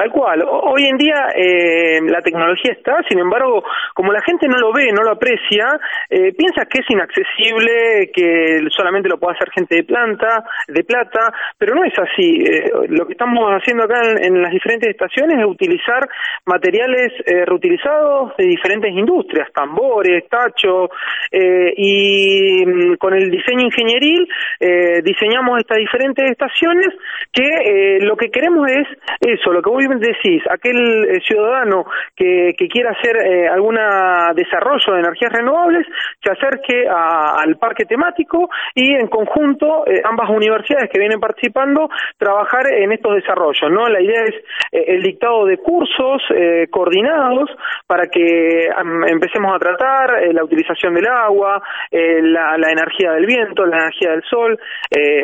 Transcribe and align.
Tal 0.00 0.12
cual. 0.12 0.42
Hoy 0.48 0.86
en 0.86 0.96
día 0.96 1.28
eh, 1.36 2.00
la 2.08 2.22
tecnología 2.22 2.72
está, 2.72 2.96
sin 3.06 3.18
embargo, 3.18 3.62
como 3.92 4.14
la 4.14 4.22
gente 4.22 4.48
no 4.48 4.56
lo 4.56 4.72
ve, 4.72 4.88
no 4.96 5.02
lo 5.02 5.10
aprecia, 5.10 5.78
eh, 6.08 6.32
piensa 6.32 6.64
que 6.64 6.80
es 6.80 6.86
inaccesible, 6.88 8.10
que 8.10 8.60
solamente 8.70 9.10
lo 9.10 9.18
puede 9.18 9.36
hacer 9.36 9.50
gente 9.50 9.76
de 9.76 9.84
planta, 9.84 10.42
de 10.68 10.84
plata, 10.84 11.34
pero 11.58 11.74
no 11.74 11.84
es 11.84 11.92
así. 11.98 12.40
Eh, 12.40 12.70
lo 12.88 13.04
que 13.04 13.12
estamos 13.12 13.44
haciendo 13.50 13.84
acá 13.84 14.00
en, 14.22 14.40
las 14.40 14.52
diferentes 14.52 14.88
estaciones 14.88 15.38
es 15.38 15.44
utilizar 15.44 16.08
materiales 16.46 17.12
reutilizados 17.44 18.34
de 18.38 18.46
diferentes 18.46 18.90
industrias, 18.92 19.52
tambores, 19.52 20.26
tachos, 20.30 20.88
y 21.30 22.64
mm, 22.64 22.94
con 22.94 23.12
el 23.12 23.30
diseño 23.30 23.66
ingenieril 23.66 24.26
diseñamos 25.04 25.58
estas 25.58 25.76
diferentes 25.76 26.30
estaciones 26.30 26.88
que 27.32 27.98
lo 28.00 28.16
que 28.16 28.30
queremos 28.30 28.66
es 28.70 28.86
eso, 29.32 29.52
lo 29.52 29.62
que 29.62 29.70
vos 29.70 29.82
decís, 29.98 30.42
aquel 30.50 31.04
eh, 31.04 31.20
ciudadano 31.26 31.84
que, 32.14 32.54
que 32.56 32.68
quiera 32.68 32.90
hacer 32.92 33.16
eh, 33.16 33.48
algún 33.48 33.76
desarrollo 34.34 34.92
de 34.92 35.00
energías 35.00 35.32
renovables, 35.32 35.86
se 36.22 36.30
acerque 36.30 36.86
al 36.88 37.56
parque 37.56 37.84
temático 37.84 38.48
y 38.74 38.94
en 38.94 39.08
conjunto 39.08 39.86
eh, 39.86 40.02
ambas 40.04 40.28
universidades 40.30 40.90
que 40.90 40.98
vienen 40.98 41.20
participando 41.20 41.88
trabajar 42.18 42.72
en 42.72 42.92
estos 42.92 43.14
desarrollos, 43.14 43.70
¿no? 43.70 43.88
La 43.88 44.00
idea 44.00 44.22
es 44.24 44.34
el 44.72 45.02
dictado 45.02 45.46
de 45.46 45.58
cursos 45.58 46.22
coordinados 46.70 47.50
para 47.90 48.06
que 48.06 48.68
empecemos 49.08 49.52
a 49.52 49.58
tratar 49.58 50.32
la 50.32 50.44
utilización 50.44 50.94
del 50.94 51.08
agua, 51.08 51.60
la, 51.90 52.56
la, 52.56 52.70
energía 52.70 53.10
del 53.10 53.26
viento, 53.26 53.66
la 53.66 53.78
energía 53.78 54.12
del 54.12 54.22
sol, 54.22 54.56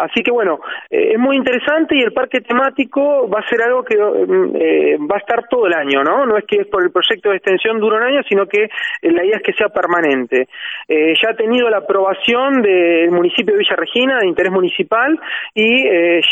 así 0.00 0.24
que 0.24 0.32
bueno, 0.32 0.58
es 0.90 1.18
muy 1.18 1.36
interesante 1.36 1.94
y 1.96 2.02
el 2.02 2.12
parque 2.12 2.40
temático 2.40 3.28
va 3.28 3.40
a 3.40 3.48
ser 3.48 3.62
algo 3.62 3.84
que 3.84 3.94
eh, 3.94 4.96
va 4.98 5.16
a 5.16 5.18
estar 5.18 5.46
todo 5.48 5.66
el 5.66 5.74
año, 5.74 6.02
¿no? 6.02 6.26
No 6.26 6.36
es 6.36 6.44
que 6.46 6.62
es 6.62 6.66
por 6.66 6.82
el 6.82 6.90
proyecto 6.90 7.30
de 7.30 7.36
extensión 7.36 7.78
dure 7.78 7.96
un 7.96 8.02
año, 8.02 8.22
sino 8.28 8.46
que 8.46 8.64
eh, 8.64 8.70
la 9.02 9.24
idea 9.24 9.36
es 9.36 9.42
que 9.42 9.52
sea 9.52 9.68
permanente. 9.68 10.48
Eh, 10.88 11.14
ya 11.22 11.30
ha 11.30 11.36
tenido 11.36 11.68
la 11.68 11.78
aprobación 11.78 12.62
del 12.62 13.10
municipio 13.10 13.54
de 13.54 13.60
Villa 13.60 13.76
Regina 13.76 14.18
de 14.18 14.26
interés 14.26 14.52
municipal 14.52 15.18
y 15.54 15.84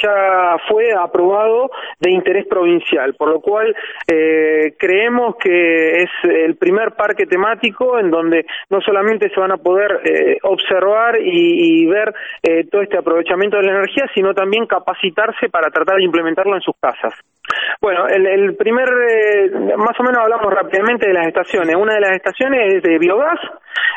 ya 0.02 0.56
fue 0.68 0.92
aprobado 0.98 1.70
de 2.00 2.10
interés 2.10 2.46
provincial, 2.46 3.14
por 3.14 3.28
lo 3.28 3.40
cual 3.40 3.74
creemos 4.06 5.36
que 5.36 6.02
es 6.02 6.10
el 6.24 6.56
primer 6.56 6.92
parque 6.92 7.26
temático 7.26 7.98
en 7.98 8.10
donde 8.10 8.46
no 8.70 8.80
solamente 8.80 9.28
se 9.30 9.40
van 9.40 9.52
a 9.52 9.56
poder 9.56 10.00
observar 10.42 11.18
y, 11.20 11.82
y 11.82 11.86
ver 11.86 12.12
todo 12.70 12.82
este 12.82 12.98
aprovechamiento 12.98 13.56
de 13.56 13.64
la 13.64 13.78
energía, 13.78 14.06
sino 14.14 14.34
también 14.34 14.66
capacitarse 14.66 15.48
para 15.48 15.70
tratar 15.70 15.96
de 15.96 16.04
implementarlo 16.04 16.54
en 16.54 16.62
sus 16.62 16.74
casas. 16.80 17.14
Bueno, 17.80 18.06
el, 18.08 18.56
primer, 18.56 18.88
eh, 18.88 19.50
más 19.76 19.98
o 19.98 20.02
menos 20.02 20.18
hablamos 20.18 20.52
rápidamente 20.52 21.06
de 21.06 21.14
las 21.14 21.26
estaciones. 21.26 21.76
Una 21.76 21.94
de 21.94 22.00
las 22.00 22.16
estaciones 22.16 22.74
es 22.74 22.82
de 22.82 22.98
biogás. 22.98 23.38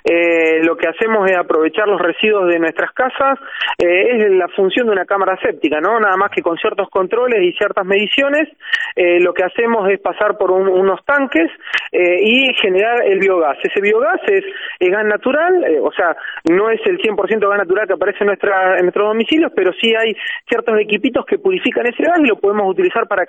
Eh, 0.04 0.64
lo 0.64 0.76
que 0.76 0.88
hacemos 0.88 1.30
es 1.30 1.38
aprovechar 1.38 1.88
los 1.88 2.02
residuos 2.02 2.50
de 2.50 2.60
nuestras 2.60 2.92
casas. 2.92 3.40
Eh, 3.78 4.18
es 4.18 4.32
la 4.32 4.48
función 4.50 4.88
de 4.88 4.94
una 4.94 5.06
cámara 5.06 5.38
séptica, 5.42 5.80
¿no? 5.80 6.00
Nada 6.00 6.18
más 6.18 6.32
que 6.32 6.42
con 6.42 6.58
ciertos 6.58 6.90
controles 6.90 7.42
y 7.42 7.54
ciertas 7.54 7.86
mediciones, 7.86 8.50
lo 8.96 9.34
que 9.34 9.44
hacemos 9.44 9.90
es 9.90 10.00
pasar 10.02 10.38
por 10.38 10.52
unos 10.52 11.04
tanques 11.06 11.50
y 11.92 12.54
generar 12.62 13.02
el 13.06 13.20
biogás. 13.20 13.58
Ese 13.64 13.80
biogás 13.82 14.20
es, 14.28 14.44
gas 14.80 15.06
natural, 15.06 15.54
o 15.82 15.92
sea, 15.92 16.16
no 16.50 16.70
es 16.70 16.82
el 16.86 16.98
100% 16.98 17.48
gas 17.48 17.58
natural 17.58 17.88
que 17.88 17.94
aparece 17.94 18.18
en, 18.22 18.28
nuestra, 18.28 18.78
en 18.78 18.84
nuestros 18.84 19.08
domicilios, 19.08 19.52
pero 19.56 19.72
sí 19.80 19.94
hay 19.96 20.16
ciertos 20.48 20.78
equipos 20.80 21.26
que 21.26 21.40
purifican 21.40 21.88
ese 21.88 22.04
gas 22.04 22.20
y 22.20 22.28
lo 22.28 22.38
podemos 22.38 22.70
utilizar 22.70 23.08
para 23.08 23.26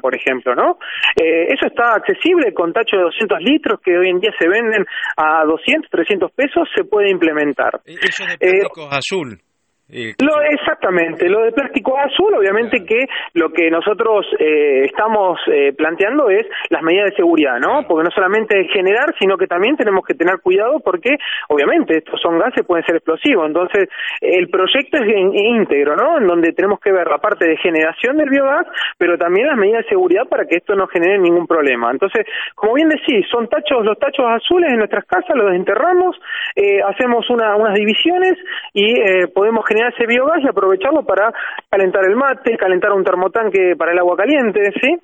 por 0.00 0.14
ejemplo, 0.14 0.54
¿no? 0.54 0.78
Eh, 1.16 1.46
eso 1.48 1.66
está 1.66 1.94
accesible 1.94 2.52
con 2.52 2.72
tacho 2.72 2.96
de 2.96 3.02
200 3.02 3.38
litros 3.40 3.80
que 3.82 3.96
hoy 3.96 4.08
en 4.08 4.20
día 4.20 4.32
se 4.38 4.48
venden 4.48 4.84
a 5.16 5.44
200, 5.44 5.90
300 5.90 6.30
pesos, 6.32 6.68
se 6.74 6.84
puede 6.84 7.10
implementar. 7.10 7.80
E-, 7.84 7.94
eso 7.94 8.24
de 8.24 8.36
plástico 8.38 8.88
azul. 8.90 9.40
Lo, 9.86 10.40
exactamente, 10.40 11.28
lo 11.28 11.44
de 11.44 11.52
plástico 11.52 11.98
azul, 11.98 12.32
obviamente 12.34 12.86
que 12.86 13.04
lo 13.34 13.52
que 13.52 13.70
nosotros 13.70 14.24
eh, 14.38 14.86
estamos 14.86 15.38
eh, 15.46 15.74
planteando 15.76 16.30
es 16.30 16.46
las 16.70 16.82
medidas 16.82 17.10
de 17.10 17.16
seguridad, 17.16 17.58
¿no? 17.60 17.86
Porque 17.86 18.04
no 18.04 18.10
solamente 18.10 18.66
generar, 18.72 19.14
sino 19.18 19.36
que 19.36 19.46
también 19.46 19.76
tenemos 19.76 20.02
que 20.06 20.14
tener 20.14 20.40
cuidado 20.40 20.80
porque, 20.80 21.18
obviamente, 21.48 21.98
estos 21.98 22.18
son 22.18 22.38
gases, 22.38 22.64
pueden 22.66 22.84
ser 22.86 22.96
explosivos. 22.96 23.46
Entonces, 23.46 23.90
el 24.22 24.48
proyecto 24.48 24.96
es 24.96 25.06
íntegro, 25.06 25.96
¿no? 25.96 26.16
En 26.16 26.28
donde 26.28 26.52
tenemos 26.52 26.80
que 26.80 26.90
ver 26.90 27.06
la 27.06 27.18
parte 27.18 27.46
de 27.46 27.58
generación 27.58 28.16
del 28.16 28.30
biogás, 28.30 28.66
pero 28.96 29.18
también 29.18 29.48
las 29.48 29.58
medidas 29.58 29.84
de 29.84 29.90
seguridad 29.90 30.26
para 30.30 30.46
que 30.46 30.56
esto 30.56 30.74
no 30.74 30.86
genere 30.86 31.18
ningún 31.18 31.46
problema. 31.46 31.90
Entonces, 31.90 32.24
como 32.54 32.72
bien 32.72 32.88
decís, 32.88 33.26
son 33.30 33.48
tachos, 33.48 33.84
los 33.84 33.98
tachos 33.98 34.24
azules 34.28 34.72
en 34.72 34.78
nuestras 34.78 35.04
casas, 35.04 35.36
los 35.36 35.50
desenterramos, 35.50 36.16
eh, 36.56 36.80
hacemos 36.80 37.28
una, 37.28 37.54
unas 37.56 37.74
divisiones 37.74 38.32
y 38.72 38.94
podemos 39.34 39.62
generar 39.66 39.73
generar 39.74 39.92
ese 39.92 40.06
biogás 40.06 40.38
y 40.42 40.48
aprovecharlo 40.48 41.02
para 41.02 41.32
calentar 41.68 42.02
el 42.08 42.16
mate, 42.16 42.56
calentar 42.56 42.92
un 42.92 43.02
termotanque 43.02 43.74
para 43.76 43.92
el 43.92 43.98
agua 43.98 44.16
caliente, 44.16 44.60
¿sí? 44.80 44.96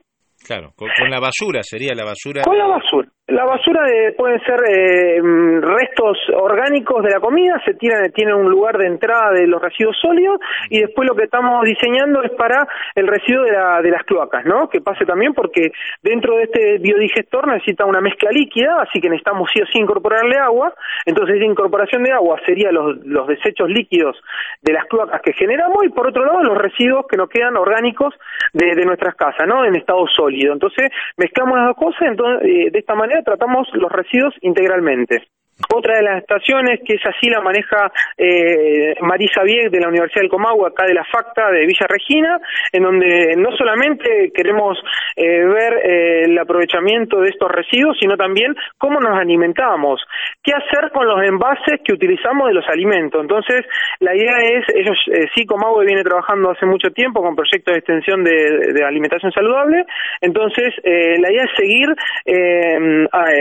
Claro, 0.46 0.70
con, 0.76 0.88
la 1.10 1.20
basura 1.20 1.60
sería 1.62 1.92
la 1.94 2.04
basura. 2.04 2.42
Con 2.42 2.56
la 2.56 2.66
basura. 2.66 3.09
La 3.30 3.44
basura 3.44 3.84
de, 3.84 4.12
pueden 4.12 4.40
ser 4.40 4.58
eh, 4.68 5.22
mm, 5.22 5.62
restos 5.62 6.18
orgánicos 6.34 7.00
de 7.04 7.10
la 7.10 7.20
comida, 7.20 7.62
se 7.64 7.74
tiran, 7.74 8.10
tienen 8.10 8.34
un 8.34 8.50
lugar 8.50 8.76
de 8.76 8.88
entrada 8.88 9.30
de 9.30 9.46
los 9.46 9.62
residuos 9.62 9.96
sólidos 10.00 10.40
y 10.68 10.80
después 10.80 11.08
lo 11.08 11.14
que 11.14 11.24
estamos 11.24 11.64
diseñando 11.64 12.24
es 12.24 12.32
para 12.32 12.66
el 12.96 13.06
residuo 13.06 13.44
de, 13.44 13.52
la, 13.52 13.80
de 13.82 13.90
las 13.90 14.02
cloacas, 14.02 14.44
¿no? 14.44 14.68
Que 14.68 14.80
pase 14.80 15.04
también 15.04 15.32
porque 15.32 15.70
dentro 16.02 16.36
de 16.36 16.44
este 16.44 16.78
biodigestor 16.78 17.46
necesita 17.46 17.84
una 17.86 18.00
mezcla 18.00 18.30
líquida, 18.32 18.82
así 18.82 19.00
que 19.00 19.08
necesitamos 19.08 19.48
sí 19.54 19.62
o 19.62 19.66
sí 19.66 19.78
incorporarle 19.78 20.36
agua. 20.36 20.74
Entonces 21.06 21.36
esa 21.36 21.44
incorporación 21.44 22.02
de 22.02 22.12
agua 22.12 22.40
sería 22.44 22.72
los, 22.72 22.96
los 23.06 23.28
desechos 23.28 23.68
líquidos 23.68 24.20
de 24.60 24.72
las 24.72 24.86
cloacas 24.86 25.22
que 25.22 25.34
generamos 25.34 25.84
y 25.84 25.90
por 25.90 26.08
otro 26.08 26.24
lado 26.24 26.42
los 26.42 26.58
residuos 26.58 27.06
que 27.08 27.16
nos 27.16 27.28
quedan 27.28 27.56
orgánicos 27.56 28.12
de, 28.52 28.74
de 28.74 28.84
nuestras 28.84 29.14
casas, 29.14 29.46
¿no? 29.46 29.64
En 29.64 29.76
estado 29.76 30.04
sólido. 30.08 30.52
Entonces 30.52 30.90
mezclamos 31.16 31.56
las 31.56 31.68
dos 31.68 31.76
cosas, 31.76 32.02
entonces 32.02 32.48
eh, 32.48 32.70
de 32.72 32.78
esta 32.80 32.96
manera 32.96 33.19
tratamos 33.22 33.68
los 33.74 33.90
residuos 33.90 34.34
integralmente. 34.40 35.28
Otra 35.72 35.96
de 35.96 36.02
las 36.02 36.18
estaciones, 36.18 36.80
que 36.84 36.94
es 36.94 37.02
así 37.06 37.28
la 37.28 37.40
maneja 37.40 37.92
eh, 38.16 38.94
Marisa 39.02 39.42
Vieg 39.42 39.70
de 39.70 39.80
la 39.80 39.88
Universidad 39.88 40.22
del 40.22 40.30
Comahue, 40.30 40.68
acá 40.68 40.84
de 40.86 40.94
la 40.94 41.04
FACTA 41.04 41.50
de 41.50 41.66
Villa 41.66 41.86
Regina, 41.88 42.40
en 42.72 42.82
donde 42.82 43.36
no 43.36 43.50
solamente 43.56 44.32
queremos 44.34 44.78
eh, 45.16 45.44
ver 45.44 45.72
eh, 45.84 46.22
el 46.24 46.38
aprovechamiento 46.38 47.20
de 47.20 47.28
estos 47.28 47.50
residuos, 47.50 47.96
sino 47.98 48.16
también 48.16 48.54
cómo 48.78 49.00
nos 49.00 49.18
alimentamos, 49.18 50.02
qué 50.42 50.52
hacer 50.52 50.90
con 50.92 51.06
los 51.06 51.22
envases 51.22 51.80
que 51.84 51.92
utilizamos 51.92 52.48
de 52.48 52.54
los 52.54 52.66
alimentos. 52.68 53.20
Entonces, 53.20 53.64
la 54.00 54.14
idea 54.14 54.38
es, 54.38 54.64
ellos, 54.74 54.98
eh, 55.12 55.26
sí, 55.34 55.46
Comahue 55.46 55.86
viene 55.86 56.02
trabajando 56.02 56.50
hace 56.50 56.66
mucho 56.66 56.90
tiempo 56.90 57.22
con 57.22 57.36
proyectos 57.36 57.72
de 57.72 57.78
extensión 57.78 58.24
de, 58.24 58.72
de 58.74 58.84
alimentación 58.84 59.32
saludable, 59.32 59.84
entonces 60.20 60.74
eh, 60.84 61.18
la 61.18 61.30
idea 61.30 61.44
es 61.44 61.50
seguir 61.56 61.88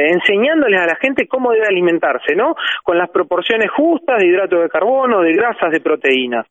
enseñándoles 0.09 0.79
a 0.79 0.87
la 0.87 0.95
gente 0.95 1.27
cómo 1.27 1.51
debe 1.51 1.67
alimentar 1.67 2.08
¿no? 2.35 2.55
Con 2.83 2.97
las 2.97 3.09
proporciones 3.09 3.69
justas 3.71 4.19
de 4.19 4.27
hidratos 4.27 4.61
de 4.61 4.69
carbono, 4.69 5.21
de 5.21 5.33
grasas, 5.33 5.71
de 5.71 5.81
proteínas. 5.81 6.45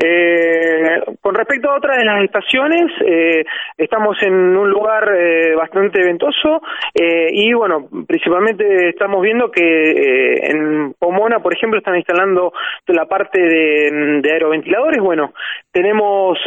Eh, 0.00 1.02
con 1.20 1.34
respecto 1.34 1.70
a 1.70 1.76
otras 1.76 1.96
de 1.96 2.04
las 2.04 2.22
estaciones, 2.22 2.92
eh, 3.04 3.44
estamos 3.76 4.16
en 4.22 4.32
un 4.32 4.70
lugar 4.70 5.08
eh, 5.12 5.56
bastante 5.56 6.00
ventoso 6.04 6.62
eh, 6.94 7.30
y 7.32 7.52
bueno, 7.52 7.88
principalmente 8.06 8.90
estamos 8.90 9.20
viendo 9.20 9.50
que 9.50 9.60
eh, 9.60 10.50
en 10.50 10.94
Pomona, 10.98 11.40
por 11.40 11.52
ejemplo, 11.52 11.78
están 11.78 11.96
instalando 11.96 12.52
la 12.86 13.06
parte 13.06 13.40
de, 13.40 14.20
de 14.22 14.32
aeroventiladores. 14.32 15.00
Bueno, 15.00 15.32
tenemos 15.72 16.38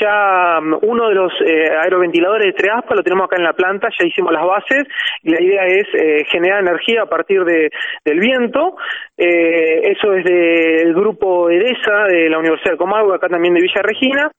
ya 0.00 0.58
uno 0.82 1.08
de 1.08 1.14
los 1.14 1.32
aeroventiladores 1.82 2.46
de 2.46 2.52
Treaspa, 2.52 2.94
lo 2.94 3.02
tenemos 3.02 3.26
acá 3.26 3.36
en 3.36 3.44
la 3.44 3.52
planta, 3.52 3.88
ya 3.96 4.06
hicimos 4.06 4.32
las 4.32 4.44
bases 4.44 4.84
y 5.22 5.30
la 5.30 5.40
idea 5.40 5.64
es 5.66 5.86
generar 6.28 6.60
energía 6.60 7.02
a 7.02 7.06
partir 7.06 7.44
de, 7.44 7.70
del 8.04 8.20
viento. 8.20 8.76
Eso 9.18 10.14
es 10.14 10.24
del 10.24 10.94
grupo 10.94 11.50
EDESA 11.50 12.06
de 12.08 12.30
la 12.30 12.38
Universidad 12.38 12.72
de 12.72 12.78
Comahue, 12.78 13.14
acá 13.14 13.28
también 13.28 13.54
de 13.54 13.60
Villa 13.60 13.82
Regina, 13.82 14.30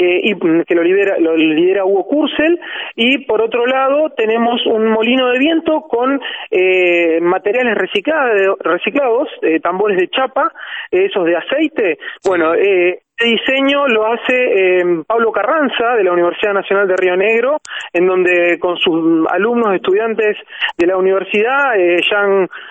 eh, 0.00 0.20
y 0.22 0.34
mm, 0.34 0.62
que 0.66 0.74
lo 0.74 0.82
lidera, 0.82 1.18
lo 1.18 1.36
lidera 1.36 1.84
Hugo 1.84 2.06
Kursel, 2.06 2.58
y 2.96 3.18
por 3.26 3.42
otro 3.42 3.66
lado 3.66 4.10
tenemos 4.16 4.64
un 4.66 4.90
molino 4.90 5.28
de 5.28 5.38
viento 5.38 5.82
con 5.82 6.20
eh, 6.50 7.20
materiales 7.20 7.76
reciclados, 7.76 8.58
reciclados 8.60 9.28
eh, 9.42 9.60
tambores 9.60 9.98
de 9.98 10.08
chapa, 10.08 10.52
esos 10.90 11.24
de 11.26 11.36
aceite. 11.36 11.98
Bueno, 12.24 12.54
eh, 12.54 13.00
Este 13.20 13.32
diseño 13.32 13.86
lo 13.86 14.06
hace 14.06 14.32
eh, 14.32 14.82
Pablo 15.06 15.30
Carranza 15.30 15.94
de 15.94 16.04
la 16.04 16.12
Universidad 16.12 16.54
Nacional 16.54 16.88
de 16.88 16.96
Río 16.96 17.16
Negro, 17.16 17.58
en 17.92 18.06
donde 18.06 18.58
con 18.58 18.78
sus 18.78 19.26
alumnos, 19.30 19.74
estudiantes 19.74 20.38
de 20.78 20.86
la 20.86 20.96
universidad, 20.96 21.76
eh, 21.76 22.00
ya 22.10 22.18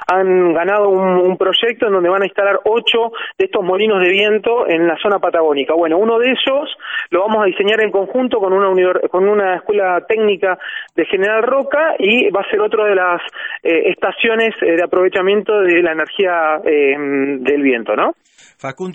han, 0.08 0.54
ganado 0.54 0.90
un, 0.90 1.38
proyecto 1.38 1.86
en 1.86 1.94
donde 1.94 2.10
van 2.10 2.24
a 2.24 2.26
instalar 2.26 2.62
ocho 2.66 3.12
de 3.38 3.46
estos 3.46 3.64
molinos 3.64 4.02
de 4.02 4.10
viento 4.10 4.68
en 4.68 4.88
la 4.88 4.98
zona 4.98 5.20
patagónica. 5.20 5.76
Bueno, 5.76 6.00
uno 6.00 6.18
de 6.18 6.32
ellos 6.32 6.76
lo 7.12 7.22
vamos 7.22 7.44
a 7.44 7.46
diseñar 7.46 7.82
en 7.82 7.92
conjunto 7.92 8.40
con 8.40 8.52
una, 8.52 8.70
con 9.12 9.30
una 9.30 9.58
escuela 9.58 10.04
técnica 10.08 10.58
de 10.96 11.06
General 11.06 11.44
Roca 11.44 11.94
y 12.00 12.28
va 12.32 12.42
a 12.42 12.50
ser 12.50 12.60
otra 12.60 12.86
de 12.86 12.96
las 12.96 13.22
eh, 13.62 13.92
estaciones 13.92 14.56
de 14.60 14.82
aprovechamiento 14.84 15.62
de 15.62 15.84
la 15.84 15.92
energía 15.92 16.60
del 16.64 17.62
viento, 17.62 17.96
¿no? 17.96 18.14
Facundo 18.58 18.88